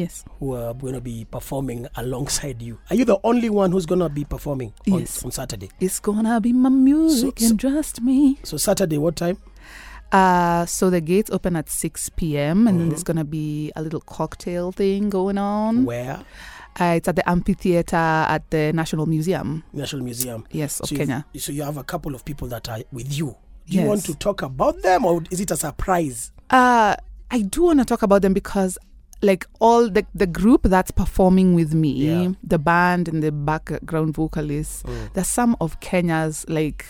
[0.00, 2.78] yes who are going to be performing alongside you.
[2.90, 5.24] Are you the only one who's going to be performing on, Yes.
[5.24, 5.70] on Saturday?
[5.80, 9.36] it's gonna be my music So- so- and just me So Saturday, what time?
[10.12, 12.66] Uh, so the gates open at 6 p.m.
[12.66, 12.90] and then Mhm.
[12.90, 15.84] there's gonna be a little cocktail thing going on.
[15.84, 16.18] Where?
[16.80, 19.62] Uh, it's at the amphitheater at the National Museum.
[19.72, 20.44] National Museum.
[20.50, 21.26] Yes, of so Kenya.
[21.36, 23.36] So you have a couple of people that are with you.
[23.68, 26.32] Do you want to talk about them or is it a surprise?
[26.50, 26.96] Uh,
[27.30, 28.78] I do want to talk about them because,
[29.22, 32.32] like, all the the group that's performing with me, Yeah.
[32.42, 35.12] the band and the background vocalists, Mm.
[35.14, 36.84] they're some of Kenya's like.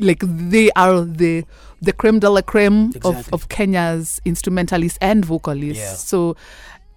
[0.00, 1.44] Like they are the
[1.80, 3.30] the creme de la creme of, Exactly.
[3.32, 5.78] of Kenya's instrumentalists and vocalists.
[5.82, 5.94] Yeah.
[5.94, 6.36] So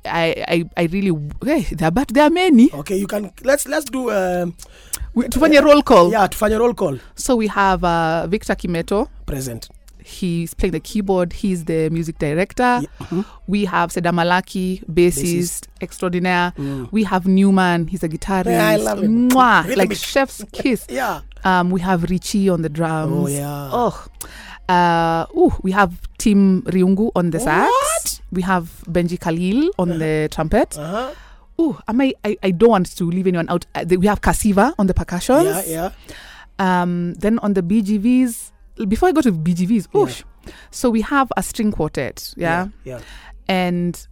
[0.04, 1.12] I, I I really
[1.46, 2.72] hey, there but there are many.
[2.74, 4.56] Okay, you can let's let's do um
[5.14, 6.12] We- tufanye roll call.
[6.12, 6.98] yeah, tufanye roll call.
[7.16, 9.08] So we have uh, Victor Kimeto.
[9.28, 9.70] Present.
[10.06, 11.34] He's playing the keyboard.
[11.34, 12.82] He's the music director.
[12.84, 13.26] Yeah, mhm.
[13.48, 16.54] We have Seda Malaki, bassist, extraordinaire.
[16.92, 17.88] We have Newman.
[17.88, 18.46] He's a guitarist.
[18.52, 19.30] Yeah, I love him.
[19.30, 19.78] Mwah, Rhythmic.
[19.78, 20.86] like chef's kiss.
[20.96, 21.22] Yeah.
[21.44, 23.14] Um, we have Richie on the drums.
[23.14, 23.70] Oh yeah.
[23.74, 24.06] Oh,
[24.70, 27.70] uh, ooh, we have Tim Riungu on the sax.
[27.72, 28.22] What?
[28.32, 30.78] We have Benji Khalil on the trumpet.
[30.78, 31.14] Uh-huh.
[31.62, 32.38] Ooh, am I, I?
[32.44, 33.66] I don't want to leave anyone out.
[33.74, 35.46] Uh, we have Kasiva on the percussions.
[35.68, 35.90] Yeah,
[36.60, 36.82] yeah.
[36.82, 38.52] Um, then on the BGVs,
[38.88, 40.52] before I go to BGVs, Yeah.
[40.72, 43.00] So we have a string quartet, yeah, Yeah.
[43.48, 44.08] and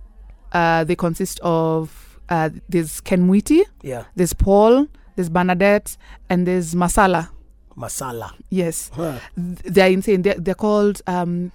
[0.51, 4.05] uh, they consist of uh, there's Ken Mwiti, Yeah.
[4.15, 5.97] there's Paul, there's Bernadette,
[6.29, 7.29] and there's Masala.
[7.77, 8.31] Masala.
[8.49, 9.19] Yes, Huh.
[9.35, 10.21] They're insane.
[10.21, 11.01] They're, they're called.
[11.07, 11.51] Um,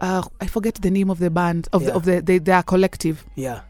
[0.00, 1.88] uh, I forget the name of the band of Yeah.
[1.90, 3.60] the of the they, they are collective, Yeah.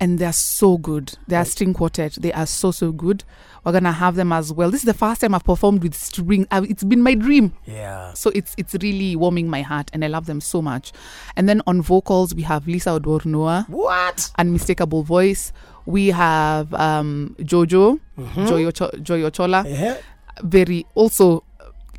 [0.00, 1.16] And they're so good.
[1.26, 2.18] They are string quartet.
[2.20, 3.24] They are so so good.
[3.64, 4.70] We're gonna have them as well.
[4.70, 6.46] This is the first time I've performed with string.
[6.52, 7.52] it's been my dream.
[7.66, 8.12] Yeah.
[8.12, 10.92] So it's it's really warming my heart, and I love them so much.
[11.34, 14.30] And then on vocals, we have Lisa Oduor-Noah, What?
[14.38, 15.52] unmistakable voice.
[15.86, 17.98] We have um, Jojo,
[18.46, 19.96] Joy, Ocho- Joy Ochola, Yeah.
[20.42, 21.42] very also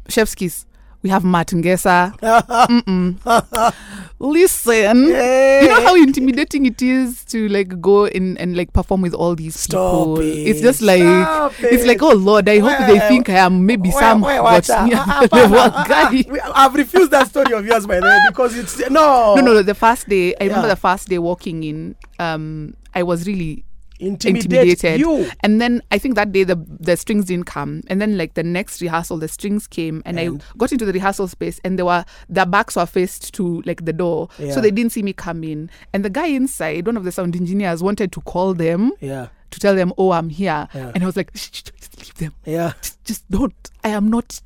[0.07, 0.65] chef's kiss.
[1.03, 2.17] We have Ngesa.
[2.67, 3.73] Mm-mm.
[4.19, 9.13] Listen, you know how intimidating it is to like go in and like perform with
[9.13, 10.19] all these Stop people.
[10.21, 10.25] it.
[10.49, 11.87] It's just like Stop it's it.
[11.87, 14.69] like oh Lord, I hope they think I am maybe Wait, some wait, but watch
[14.69, 16.23] me, I'm the level ah, guy.
[16.55, 19.61] I've refused that story of yours by the way because it's no No, no, no.
[19.61, 20.73] The first day, I remember Yeah.
[20.73, 21.95] the first day walking in.
[22.19, 23.63] Um, I was really
[23.99, 24.99] intimidate intimidated.
[24.99, 25.29] you.
[25.41, 27.81] And then I think that day the the strings didn't come.
[27.87, 30.93] And then like the next rehearsal, the strings came, and, And- I got into the
[30.93, 34.51] rehearsal space, and they were their backs were faced to like the door, Yeah.
[34.53, 35.69] so they didn't see me come in.
[35.93, 39.59] And the guy inside, one of the sound engineers, wanted to call them Yeah, to
[39.59, 40.91] tell them, "Oh, I'm here," Yeah.
[40.93, 42.33] and I was like, shh, shh, "Just leave them.
[42.45, 42.73] yeah.
[42.81, 43.55] Just, just don't.
[43.83, 44.41] I am not."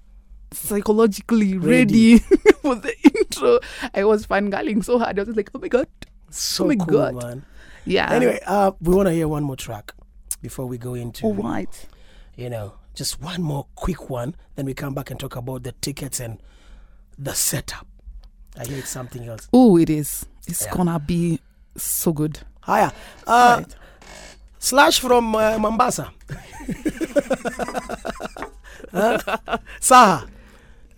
[0.54, 2.16] Psychologically Ready.
[2.16, 2.18] ready,
[2.62, 3.60] for the intro.
[3.96, 5.18] I was fangirling so hard.
[5.18, 5.88] I was like, "Oh my god,
[6.30, 7.16] So Oh my cool, God.
[7.24, 7.46] man.
[7.86, 9.94] Yeah." Anyway, uh, we want to hear one more track
[10.42, 11.88] before we go into all right.
[12.36, 14.36] you know just one more quick one.
[14.56, 16.40] Then we come back and talk about the tickets and
[17.18, 17.88] the setup.
[18.60, 19.48] I hear it's something else.
[19.54, 20.26] Oh, it is.
[20.48, 20.74] It's Yeah.
[20.76, 21.40] gonna be
[21.78, 22.40] so good.
[22.66, 22.92] Hiya.
[23.26, 23.76] Uh, Right.
[24.60, 26.12] Slash from uh, Mombasa.
[28.92, 29.18] Huh?
[29.80, 30.28] Saha,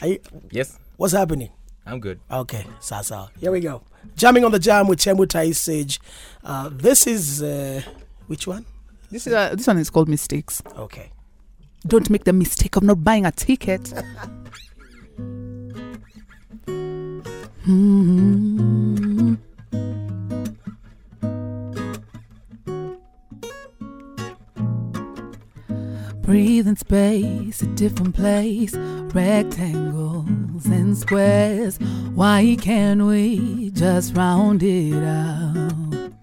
[0.01, 0.19] are you,
[0.51, 1.49] Yes, what's happening?
[1.85, 2.19] I'm good.
[2.31, 3.29] Okay, Sasa.
[3.39, 3.83] Here we go.
[4.15, 5.99] Jamming on the jam with Chemutai Sage.
[6.43, 7.81] Uh, this is uh,
[8.27, 8.65] which one?
[9.11, 10.61] This is uh, this one is called mistakes.
[10.77, 11.11] Okay.
[11.85, 13.93] Don't make the mistake of not buying a ticket.
[17.65, 18.82] Hmm.
[26.23, 28.73] Breathe in space, a different place,
[29.13, 31.77] rectangles and squares.
[32.15, 36.13] Why can't we just round it out?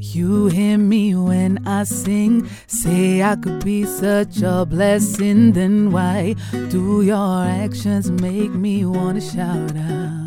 [0.00, 5.52] You hear me when I sing, say I could be such a blessing.
[5.52, 6.36] Then why
[6.70, 10.19] do your actions make me wanna shout out?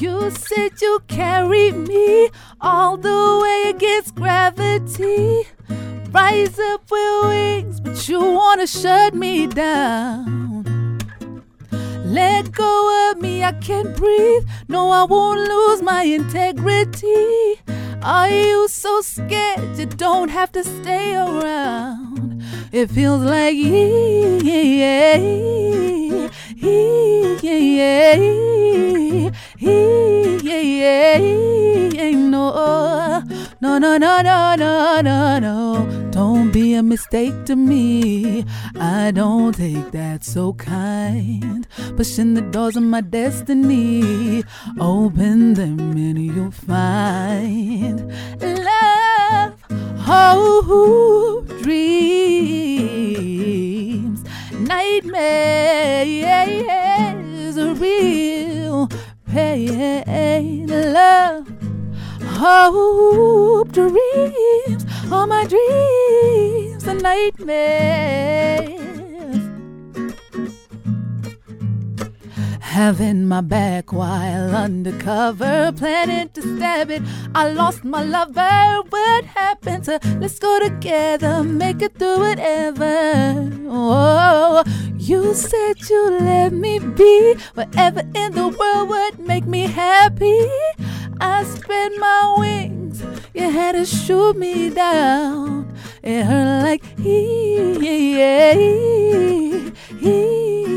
[0.00, 2.30] You said you carry me
[2.60, 5.48] all the way against gravity.
[6.12, 10.98] Rise up with wings, but you wanna shut me down.
[12.04, 14.46] Let go of me, I can't breathe.
[14.68, 17.60] No, I won't lose my integrity.
[18.00, 22.37] Are you so scared you don't have to stay around?
[22.72, 26.28] It feels like yeah, yeah, yeah,
[27.40, 28.14] yeah,
[29.58, 32.10] yeah, yeah, yeah,
[33.60, 36.10] no, no, no, no, no, no, no, no.
[36.10, 38.44] Don't be a mistake to me.
[38.78, 41.66] I don't take that so kind.
[41.96, 44.44] Pushing the doors of my destiny.
[44.80, 49.07] Open them and you'll find love.
[50.10, 52.24] Oh, dreams,
[54.52, 55.04] nightmares,
[57.78, 58.88] real
[59.26, 61.46] pain, love
[62.38, 68.77] hope, dreams, all my dreams and nightmares.
[72.68, 77.02] Having my back while undercover, planning to stab it.
[77.34, 78.82] I lost my lover.
[78.90, 83.50] What happened to let's go together, make it through whatever?
[83.68, 84.62] Oh,
[84.96, 90.46] you said you let me be whatever in the world would make me happy.
[91.20, 93.02] I spread my wings,
[93.32, 95.74] you had to shoot me down.
[96.02, 100.20] It hurt like he, yeah, yeah, he,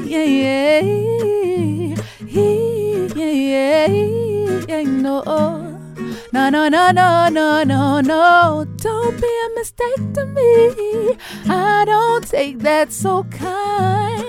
[0.09, 1.50] yeah, yeah,
[4.85, 5.77] no.
[6.33, 8.65] No, no, no, no, no, no, no.
[8.77, 11.17] Don't be a mistake to me.
[11.49, 14.23] I don't take that so kind.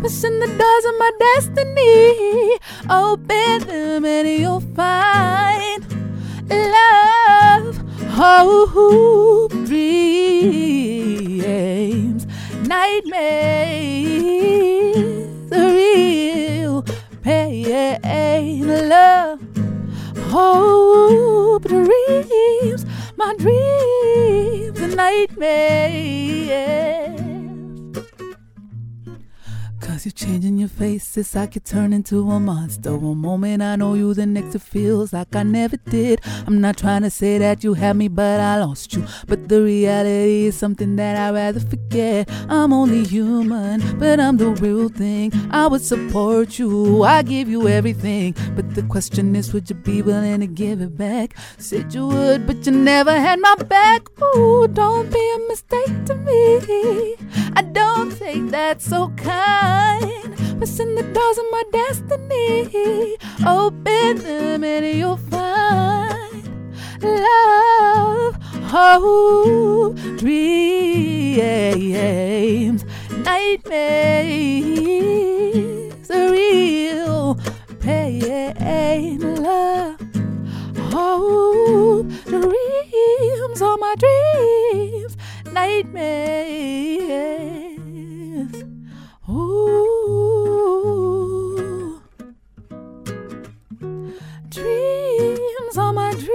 [0.00, 2.58] Pushing the doors of my destiny.
[2.88, 5.84] Open them and you'll find
[6.48, 7.76] love,
[8.10, 9.86] hope, dreams,
[12.66, 13.10] nightmares,
[15.50, 16.82] the real
[17.28, 19.38] pain, love,
[20.30, 22.86] hope, dreams,
[23.18, 26.48] my dreams and nightmares.
[29.88, 32.94] Cause you're changing your face, it's like you turn into a monster.
[32.94, 36.20] One moment I know you, the next it feels like I never did.
[36.46, 39.06] I'm not trying to say that you had me, but I lost you.
[39.26, 42.28] But the reality is something that I'd rather forget.
[42.50, 45.32] I'm only human, but I'm the real thing.
[45.50, 48.36] I would support you, I give you everything.
[48.54, 51.34] But the question is, would you be willing to give it back?
[51.56, 54.06] Said you would, but you never had my back.
[54.36, 57.16] Ooh, don't be a mistake to me.
[57.56, 59.77] I don't take that so kind.
[60.58, 63.16] But in the doors of my destiny,
[63.46, 66.44] open them and you'll find
[67.00, 68.36] love.
[68.70, 70.44] Oh, dreams,
[73.24, 74.28] nightmares,
[76.10, 77.38] real
[77.80, 80.00] pain, love.
[80.92, 85.16] Oh, dreams are my dreams,
[85.52, 86.38] nightmares.
[89.30, 90.80] Ooh,
[94.48, 96.32] dreams are my dreams,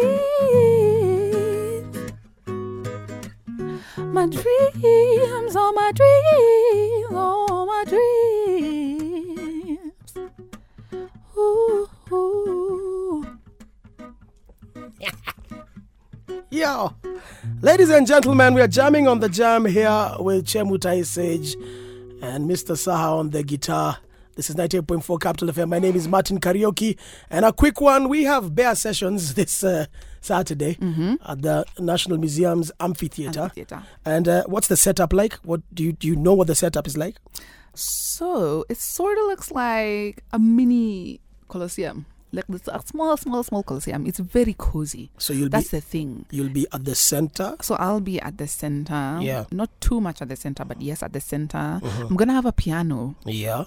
[3.97, 8.09] my dreams are my dreams, oh my dreams.
[11.35, 11.89] Ooh.
[16.51, 16.93] Yo.
[17.61, 21.55] Ladies and gentlemen, we are jamming on the jam here with Chemutai Sage
[22.23, 22.75] and Mr.
[22.75, 23.97] Saha on the guitar.
[24.35, 25.69] This is 98.4 Capital FM.
[25.69, 26.97] My name is Martin Kariuki.
[27.29, 29.85] And a quick one we have Bare Sessions this uh,
[30.21, 30.77] Saturday
[31.27, 33.41] at the National Museum's Amphitheater.
[33.41, 33.83] Amphitheatre.
[34.05, 35.33] And uh, what's the setup like?
[35.43, 37.17] What do you do you know what the setup is like?
[37.75, 41.19] So it sort of looks like a mini
[41.49, 44.05] Colosseum, like this a small, small, small Colosseum.
[44.05, 45.11] It's very cozy.
[45.17, 46.25] So you'll That's be the thing.
[46.31, 47.55] you'll be at the center.
[47.61, 49.19] So I'll be at the center.
[49.21, 49.45] Yeah.
[49.51, 51.79] Not too much at the center, but yes, at the center.
[51.83, 53.15] I'm gonna have a piano.
[53.25, 53.65] Yeah.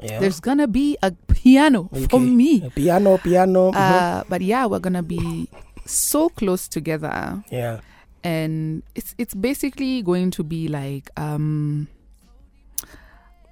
[0.00, 0.18] Yeah.
[0.18, 2.64] There's gonna be a piano for me.
[2.64, 3.70] A piano, piano.
[3.70, 5.46] Uh, but yeah, we're gonna be
[5.84, 7.80] so close together, yeah.
[8.24, 11.88] and it's it's basically going to be like um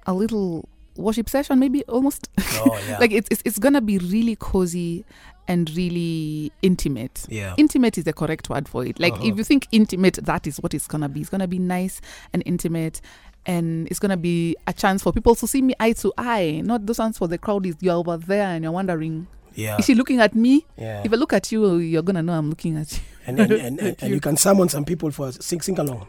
[0.07, 0.67] a little
[0.99, 2.29] worship session, maybe almost.
[2.37, 2.97] Oh yeah.
[3.01, 5.05] like it's, it's it's gonna be really cozy
[5.47, 7.25] and really intimate.
[7.29, 7.55] yeah.
[7.57, 8.99] Intimate is the correct word for it.
[8.99, 9.25] Like Uh-huh.
[9.27, 11.21] if you think intimate, that is what it's gonna be.
[11.21, 12.01] It's gonna be nice
[12.33, 13.01] and intimate,
[13.47, 16.61] and it's gonna be a chance for people to see me eye to eye.
[16.63, 19.25] Not those ones for the crowd is you're over there and you're wondering,
[19.55, 19.77] yeah.
[19.79, 20.65] is she looking at me?
[20.77, 21.01] Yeah.
[21.03, 22.99] If I look at you, you're gonna know I'm looking at you.
[23.25, 26.05] and, and, and, and, and you can summon some people for sing sing along.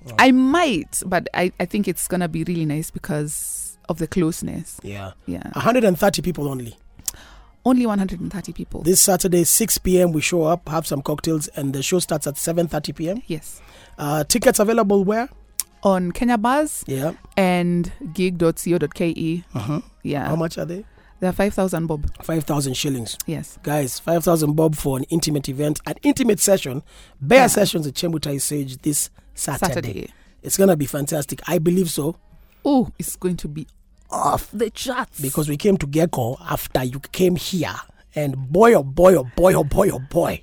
[0.18, 4.78] I might, but I, I think it's gonna be really nice because of the closeness.
[4.82, 5.12] yeah.
[5.26, 6.76] Yeah, 130 people only.
[7.64, 8.82] only 130 people.
[8.82, 10.12] This Saturday, 6 p.m.
[10.12, 13.22] We show up, have some cocktails, and the show starts at 7:30 p.m.
[13.26, 13.60] yes,
[13.98, 15.28] Uh, tickets available where?
[15.82, 17.12] on Kenya Buzz Yeah.
[17.36, 19.44] and gig.co.ke.
[19.54, 19.80] Uh-huh.
[20.02, 20.84] Yeah, How much are they?
[21.20, 22.08] They're 5,000 bob.
[22.22, 23.18] 5,000 shillings.
[23.26, 23.58] Yes.
[23.62, 26.82] Guys, 5,000 bob for an intimate event, an intimate session,
[27.20, 27.46] Bare Yeah.
[27.48, 29.74] sessions at Chemutai Sage this Saturday.
[29.74, 30.08] Saturday.
[30.42, 31.40] It's going to be fantastic.
[31.48, 32.16] I believe so.
[32.64, 33.66] Oh, it's going to be
[34.10, 35.20] off the charts.
[35.20, 37.74] because we came to Gecko after you came here,
[38.14, 40.40] and boy, oh boy, oh boy, oh boy, oh boy,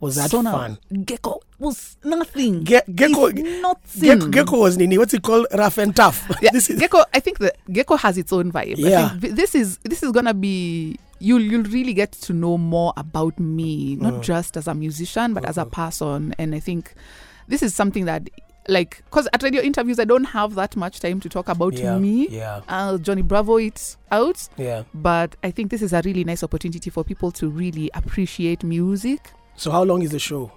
[0.00, 0.78] was that so now, fun.
[1.04, 2.64] Gecko was nothing.
[2.64, 4.02] Ge- Gecko, It's nothing.
[4.18, 4.96] Gecko, Gecko was Nini.
[4.98, 5.46] What's it called?
[5.52, 6.26] Rough and tough.
[6.42, 7.04] Yeah, this is Gecko.
[7.12, 8.78] I think the Gecko has its own vibe.
[8.84, 9.08] I Yeah.
[9.18, 13.38] think this is this is gonna be you'll you'll really get to know more about
[13.38, 14.22] me, not Mm.
[14.22, 15.66] just as a musician, but as Uh-huh.
[15.68, 16.34] a person.
[16.38, 16.94] And I think
[17.48, 18.30] this is something that
[18.68, 21.98] like because at radio interviews I don't have that much time to talk about yeah,
[21.98, 22.28] me.
[22.28, 24.48] Yeah, I'll Johnny Bravo it out.
[24.56, 24.84] yeah.
[24.94, 29.30] But I think this is a really nice opportunity for people to really appreciate music.
[29.56, 30.52] So how long is the show?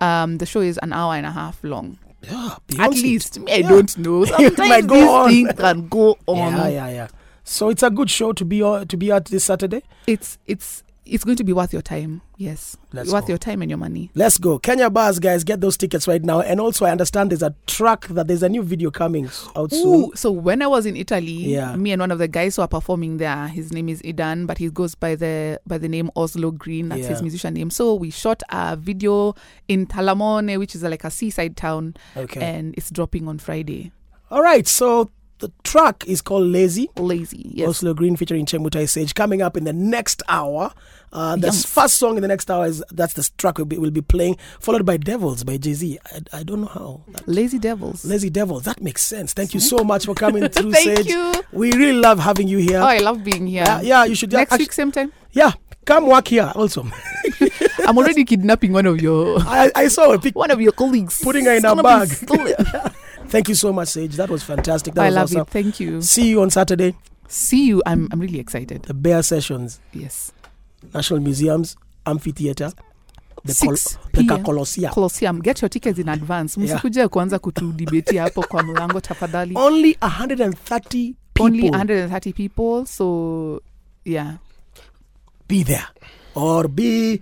[0.00, 1.98] Um, the show is an hour and a half long.
[2.22, 3.68] Yeah, At least me, I Yeah.
[3.68, 4.24] don't know.
[4.26, 5.28] Sometimes might go these on.
[5.30, 6.52] things can go on.
[6.52, 7.08] Yeah, yeah, yeah.
[7.44, 9.82] So it's a good show to be on, to be at this Saturday.
[10.06, 12.22] It's it's it's going to be worth your time.
[12.36, 13.28] Yes, Let's worth go.
[13.28, 14.10] your time and your money.
[14.14, 15.44] Let's go, Kenya Buzz, guys.
[15.44, 16.40] Get those tickets right now.
[16.40, 20.16] And also, I understand there's a track that there's a new video coming out soon.
[20.16, 21.76] So when I was in Italy, Yeah.
[21.76, 24.58] me and one of the guys who are performing there, his name is Idan, but
[24.58, 26.88] he goes by the by the name Oslo Green.
[26.88, 27.08] That's Yeah.
[27.08, 27.70] his musician name.
[27.70, 29.34] So we shot a video
[29.68, 32.40] in Talamone, which is like a seaside town, Okay.
[32.40, 33.92] and it's dropping on Friday.
[34.30, 34.66] All right.
[34.66, 35.10] So
[35.46, 36.88] the track is called Lazy.
[36.96, 37.68] Lazy, yes.
[37.68, 40.72] Oslo Green featuring Chemutai Sage coming up in the next hour.
[41.12, 41.64] Uh, the Yes.
[41.66, 44.36] first song in the next hour is that's the track we'll be, we'll be playing,
[44.58, 45.98] followed by Devils by Jay Z.
[46.12, 47.02] I, I don't know how.
[47.08, 48.04] That- Lazy Devils.
[48.04, 48.62] Lazy Devils.
[48.64, 49.32] That makes sense.
[49.34, 51.06] Thank you so much for coming through, Thank Sage.
[51.06, 51.34] you.
[51.52, 52.80] We really love having you here.
[52.80, 53.64] Oh, I love being here.
[53.64, 54.32] yeah, yeah, you should.
[54.32, 55.12] Next actu- week, same time.
[55.32, 55.52] Yeah,
[55.84, 56.86] come work here also.
[57.86, 60.34] I'm already kidnapping one of your I, I saw a pic.
[60.44, 61.20] one of your colleagues.
[61.22, 62.08] Putting her in a bag.
[63.34, 64.14] Thank you so much, Sage.
[64.16, 64.94] That was fantastic.
[64.94, 65.40] That I was love awesome.
[65.40, 65.48] it.
[65.48, 66.00] Thank you.
[66.02, 66.94] See you on Saturday.
[67.26, 67.82] See you.
[67.84, 68.82] I'm I'm really excited.
[68.82, 70.32] The Bare Sessions, Yes.
[70.94, 71.76] National Museums,
[72.06, 72.70] Amphitheater,
[73.44, 74.44] the, 6 the p.m.
[74.44, 74.90] Colossia.
[74.92, 75.40] Colosseum.
[75.40, 76.56] Get your tickets in advance.
[76.56, 76.76] Yeah.
[76.76, 79.54] Msikuje kuanza kutudibeti hapo kwa mlango tafadhali.
[79.58, 82.86] Only 130 people Only 130 people.
[82.86, 83.60] So
[84.04, 84.34] yeah.
[85.48, 85.86] be there
[86.34, 87.20] or be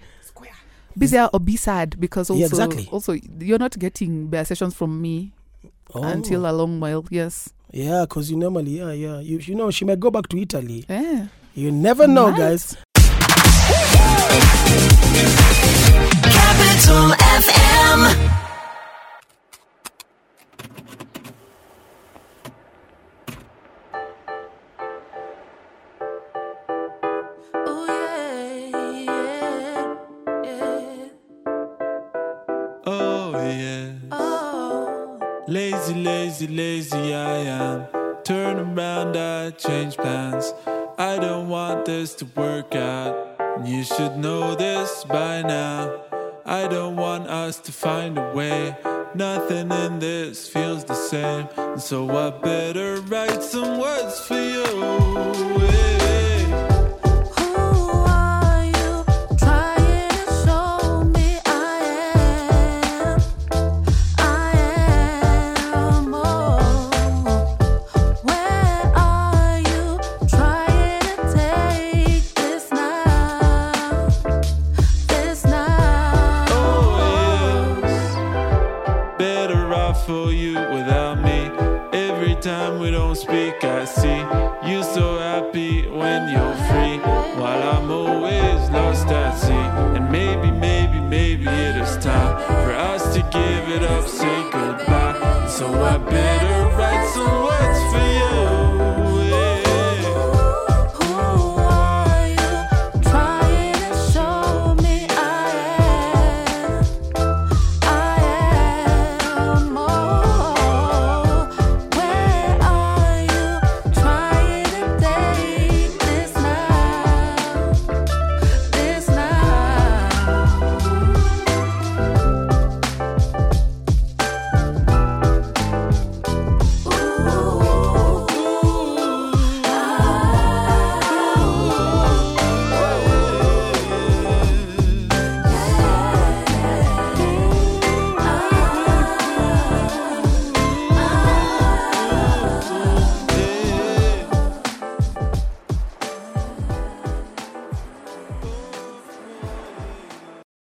[0.97, 2.89] Be there or be sad because also Yeah, exactly.
[2.93, 5.33] also you're not getting Bare Sessions from me
[5.95, 7.05] oh, until a long while.
[7.11, 7.51] Yes.
[7.73, 10.85] yeah, because you normally yeah yeah you you know she might go back to Italy.
[10.89, 11.27] Yeah.
[11.55, 12.39] You never know, Nice.
[12.39, 12.77] guys.
[16.23, 18.42] Capital FM.
[39.59, 40.53] Change plans.
[40.99, 43.37] I don't want this to work out.
[43.65, 46.01] You should know this by now.
[46.45, 48.77] I don't want us to find a way.
[49.15, 51.49] Nothing in this feels the same.
[51.79, 55.72] So I better write some words for you.